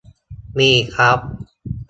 [0.59, 1.19] มีครับ